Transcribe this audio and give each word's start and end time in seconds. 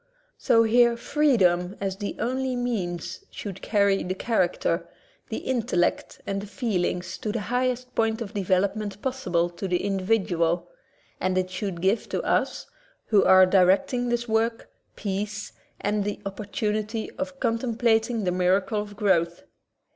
So 0.39 0.63
here 0.63 0.97
freedom 0.97 1.75
as 1.79 1.97
the 1.97 2.15
only 2.17 2.55
means 2.55 3.23
should 3.29 3.61
carry 3.61 4.01
the 4.01 4.15
character, 4.15 4.89
the 5.29 5.37
intellect, 5.37 6.19
and 6.25 6.41
the 6.41 6.47
feelings 6.47 7.19
to 7.19 7.31
the 7.31 7.41
highest 7.53 7.93
point 7.93 8.19
of 8.19 8.33
development 8.33 8.99
possible 9.03 9.47
to 9.51 9.67
the 9.67 9.83
individual, 9.85 10.67
and 11.19 11.37
it 11.37 11.51
should 11.51 11.81
give 11.81 12.09
to 12.09 12.23
us, 12.23 12.65
who 13.09 13.23
are 13.23 13.45
directing 13.45 14.09
this 14.09 14.27
work, 14.27 14.71
peace 14.95 15.51
and 15.79 16.03
the 16.03 16.19
opportunity 16.25 17.11
of 17.19 17.39
contem 17.39 17.77
plating 17.77 18.23
the 18.25 18.31
miracle 18.31 18.81
of 18.81 18.95
growth. 18.97 19.43